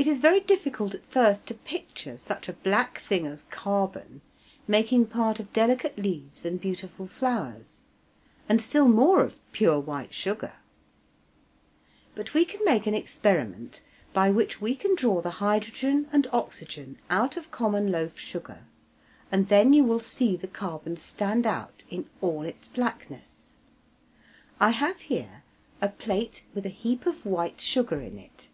[0.00, 4.20] It is very difficult at first to picture such a black thing as carbon
[4.68, 7.82] making part of delicate leaves and beautiful flowers,
[8.48, 10.52] and still more of pure white sugar.
[12.14, 16.98] But we can make an experiment by which we can draw the hydrogen and oxygen
[17.10, 18.66] out of common loaf sugar,
[19.32, 23.56] and then you will see the carbon stand out in all its blackness.
[24.60, 25.42] I have here
[25.82, 28.48] a plate with a heap of white sugar in it.